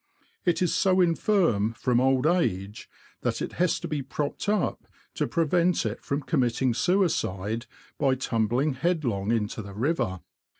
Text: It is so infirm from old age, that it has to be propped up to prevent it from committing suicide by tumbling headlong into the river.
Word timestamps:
It 0.45 0.63
is 0.63 0.73
so 0.75 0.99
infirm 0.99 1.73
from 1.73 2.01
old 2.01 2.25
age, 2.25 2.89
that 3.21 3.39
it 3.39 3.51
has 3.61 3.79
to 3.81 3.87
be 3.87 4.01
propped 4.01 4.49
up 4.49 4.87
to 5.13 5.27
prevent 5.27 5.85
it 5.85 6.03
from 6.03 6.23
committing 6.23 6.73
suicide 6.73 7.67
by 7.99 8.15
tumbling 8.15 8.73
headlong 8.73 9.31
into 9.31 9.61
the 9.61 9.75
river. 9.75 10.21